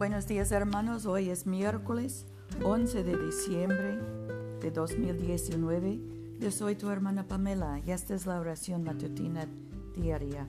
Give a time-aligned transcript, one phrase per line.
[0.00, 2.24] Buenos días hermanos, hoy es miércoles
[2.64, 3.98] 11 de diciembre
[4.62, 6.00] de 2019.
[6.40, 9.46] Yo soy tu hermana Pamela y esta es la oración matutina
[9.94, 10.48] diaria.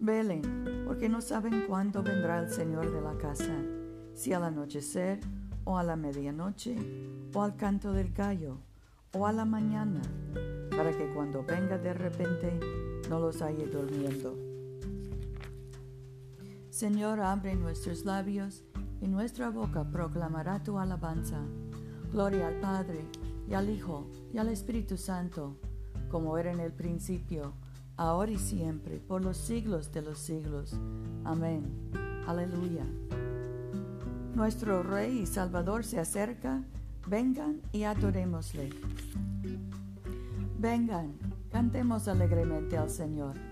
[0.00, 3.54] Velen, porque no saben cuándo vendrá el Señor de la casa,
[4.14, 5.20] si al anochecer
[5.64, 6.74] o a la medianoche
[7.34, 8.56] o al canto del gallo
[9.12, 10.00] o a la mañana,
[10.74, 12.58] para que cuando venga de repente
[13.10, 14.41] no los haya durmiendo.
[16.72, 18.64] Señor, abre nuestros labios
[19.02, 21.38] y nuestra boca proclamará tu alabanza.
[22.10, 23.04] Gloria al Padre,
[23.46, 25.58] y al Hijo, y al Espíritu Santo,
[26.10, 27.52] como era en el principio,
[27.98, 30.74] ahora y siempre, por los siglos de los siglos.
[31.24, 31.90] Amén.
[32.26, 32.86] Aleluya.
[34.34, 36.64] Nuestro Rey y Salvador se acerca.
[37.06, 38.70] Vengan y adorémosle.
[40.58, 41.18] Vengan,
[41.50, 43.51] cantemos alegremente al Señor.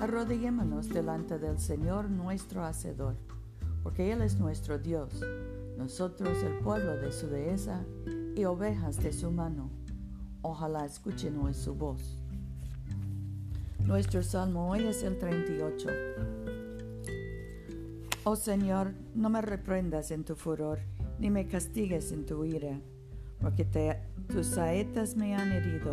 [0.00, 3.16] Arrodillémonos delante del Señor nuestro Hacedor,
[3.82, 5.20] porque Él es nuestro Dios,
[5.76, 7.84] nosotros el pueblo de su dehesa
[8.36, 9.70] y ovejas de su mano.
[10.42, 12.16] Ojalá escuchen hoy su voz.
[13.86, 15.88] Nuestro salmo hoy es el 38.
[18.22, 20.78] Oh Señor, no me reprendas en tu furor,
[21.18, 22.78] ni me castigues en tu ira,
[23.40, 23.64] porque
[24.28, 25.90] tus saetas me han herido,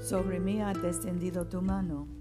[0.00, 2.15] sobre mí ha descendido tu mano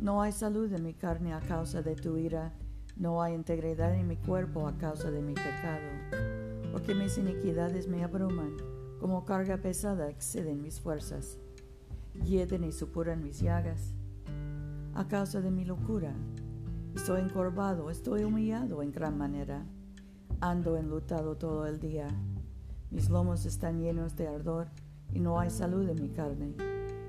[0.00, 2.52] no hay salud en mi carne a causa de tu ira,
[2.96, 8.02] no hay integridad en mi cuerpo a causa de mi pecado, porque mis iniquidades me
[8.02, 8.56] abruman,
[9.00, 11.38] como carga pesada exceden mis fuerzas,
[12.24, 13.94] hieden y supuran mis llagas.
[14.94, 16.14] A causa de mi locura,
[16.94, 19.66] estoy encorvado, estoy humillado en gran manera,
[20.40, 22.08] ando enlutado todo el día,
[22.90, 24.68] mis lomos están llenos de ardor
[25.12, 26.54] y no hay salud en mi carne.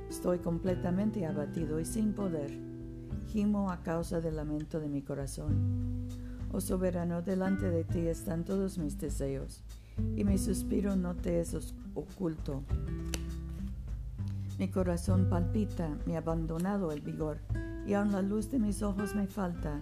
[0.10, 2.67] Estoy completamente abatido y sin poder
[3.28, 6.08] gimo a causa del lamento de mi corazón.
[6.52, 9.62] Oh soberano, delante de ti están todos mis deseos,
[10.16, 11.56] y mi suspiro no te es
[11.94, 12.64] oculto.
[14.58, 17.40] Mi corazón palpita, me ha abandonado el vigor,
[17.86, 19.82] y aun la luz de mis ojos me falta.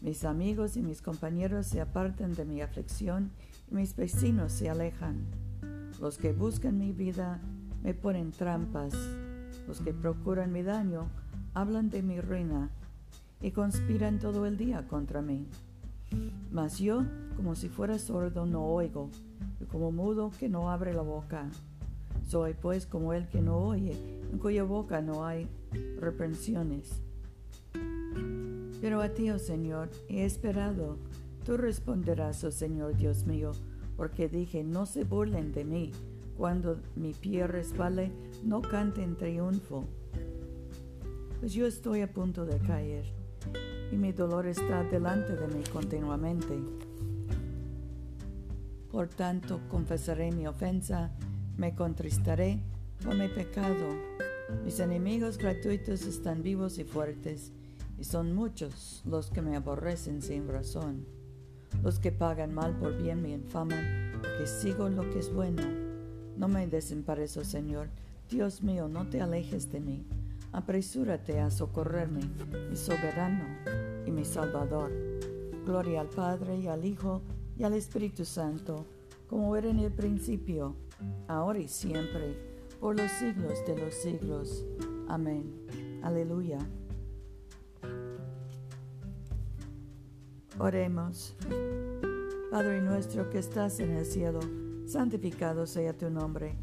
[0.00, 3.30] Mis amigos y mis compañeros se apartan de mi aflicción,
[3.70, 5.26] y mis vecinos se alejan.
[6.00, 7.40] Los que buscan mi vida
[7.82, 8.94] me ponen trampas,
[9.66, 11.08] los que procuran mi daño
[11.54, 12.70] hablan de mi reina
[13.40, 15.46] y conspiran todo el día contra mí.
[16.50, 17.04] Mas yo,
[17.36, 19.10] como si fuera sordo, no oigo,
[19.60, 21.48] y como mudo que no abre la boca.
[22.26, 23.92] Soy pues como el que no oye,
[24.32, 25.48] en cuya boca no hay
[25.98, 27.02] reprensiones.
[28.80, 30.96] Pero a ti, oh Señor, he esperado.
[31.44, 33.52] Tú responderás, oh Señor Dios mío,
[33.96, 35.92] porque dije, no se burlen de mí.
[36.36, 38.12] Cuando mi pie resbale,
[38.44, 39.84] no cante en triunfo
[41.40, 43.06] pues yo estoy a punto de caer
[43.90, 46.60] y mi dolor está delante de mí continuamente.
[48.92, 51.10] Por tanto, confesaré mi ofensa,
[51.56, 52.60] me contristaré
[53.02, 53.88] por mi pecado.
[54.64, 57.52] Mis enemigos gratuitos están vivos y fuertes,
[57.98, 61.06] y son muchos los que me aborrecen sin razón.
[61.82, 65.62] Los que pagan mal por bien me infaman, porque sigo lo que es bueno.
[66.36, 67.88] No me desempares, oh Señor.
[68.28, 70.04] Dios mío, no te alejes de mí
[70.52, 72.22] apresúrate a socorrerme,
[72.68, 73.44] mi soberano
[74.06, 74.90] y mi salvador.
[75.64, 77.22] Gloria al Padre y al Hijo
[77.56, 78.86] y al Espíritu Santo,
[79.28, 80.74] como era en el principio,
[81.28, 82.36] ahora y siempre,
[82.80, 84.64] por los siglos de los siglos.
[85.08, 86.00] Amén.
[86.02, 86.58] Aleluya.
[90.58, 91.36] Oremos.
[92.50, 94.40] Padre nuestro que estás en el cielo,
[94.86, 96.56] santificado sea tu nombre.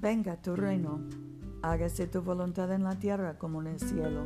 [0.00, 1.00] Venga tu reino
[1.62, 4.24] Hágase tu voluntad en la tierra como en el cielo.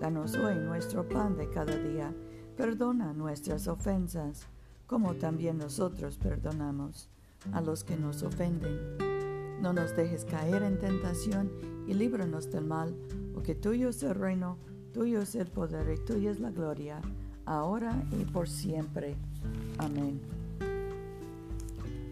[0.00, 2.12] Danos hoy nuestro pan de cada día.
[2.56, 4.48] Perdona nuestras ofensas,
[4.88, 7.08] como también nosotros perdonamos
[7.52, 8.98] a los que nos ofenden.
[9.62, 11.52] No nos dejes caer en tentación
[11.86, 12.96] y líbranos del mal,
[13.32, 14.58] porque tuyo es el reino,
[14.92, 17.00] tuyo es el poder y tuya es la gloria,
[17.46, 19.14] ahora y por siempre.
[19.78, 20.20] Amén.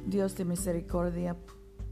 [0.06, 1.37] Dios de misericordia,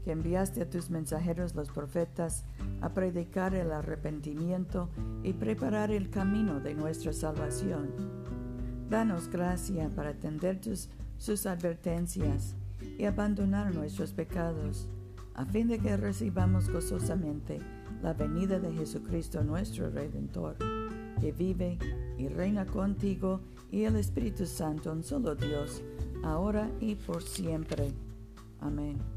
[0.07, 2.45] que enviaste a tus mensajeros los profetas
[2.79, 4.87] a predicar el arrepentimiento
[5.21, 7.89] y preparar el camino de nuestra salvación.
[8.89, 10.87] Danos gracia para atender tus,
[11.17, 12.55] sus advertencias
[12.97, 14.87] y abandonar nuestros pecados,
[15.33, 17.59] a fin de que recibamos gozosamente
[18.01, 20.55] la venida de Jesucristo nuestro Redentor,
[21.19, 21.77] que vive
[22.17, 23.41] y reina contigo
[23.73, 25.83] y el Espíritu Santo, un solo Dios,
[26.23, 27.91] ahora y por siempre.
[28.61, 29.16] Amén.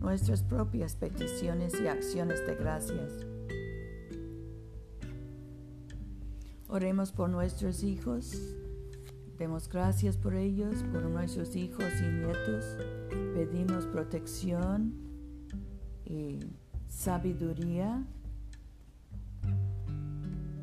[0.00, 3.12] nuestras propias peticiones y acciones de gracias.
[6.68, 8.32] Oremos por nuestros hijos.
[9.38, 12.76] Demos gracias por ellos, por nuestros hijos y nietos.
[13.34, 14.94] Pedimos protección
[16.04, 16.38] y
[16.88, 18.06] sabiduría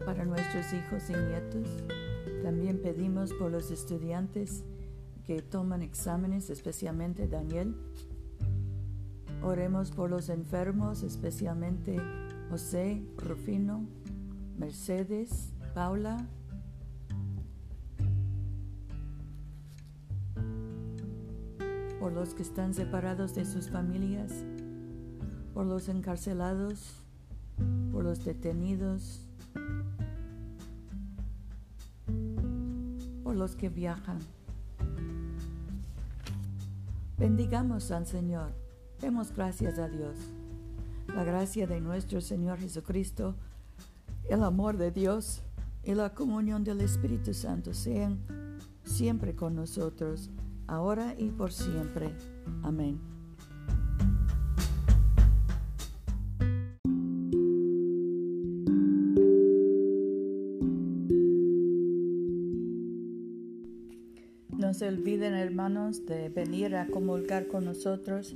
[0.06, 1.68] para nuestros hijos y nietos.
[2.44, 4.64] También pedimos por los estudiantes
[5.26, 7.76] que toman exámenes, especialmente Daniel.
[9.44, 11.98] Oremos por los enfermos, especialmente
[12.50, 13.86] José, Rufino,
[14.58, 16.26] Mercedes, Paula.
[22.00, 24.32] Por los que están separados de sus familias,
[25.54, 26.94] por los encarcelados,
[27.92, 29.28] por los detenidos,
[33.24, 34.20] por los que viajan.
[37.18, 38.67] Bendigamos al Señor.
[39.02, 40.18] Demos gracias a Dios.
[41.14, 43.36] La gracia de nuestro Señor Jesucristo,
[44.28, 45.44] el amor de Dios
[45.84, 48.20] y la comunión del Espíritu Santo sean
[48.84, 50.32] siempre con nosotros,
[50.66, 52.12] ahora y por siempre.
[52.64, 53.00] Amén.
[64.58, 68.36] No se olviden, hermanos, de venir a comulgar con nosotros